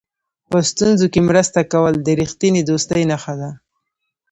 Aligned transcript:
په 0.49 0.57
ستونزو 0.69 1.05
کې 1.13 1.21
مرسته 1.29 1.59
کول 1.71 1.93
د 2.01 2.07
رښتینې 2.21 2.61
دوستۍ 2.69 3.03
نښه 3.11 3.33
ده. 3.41 3.51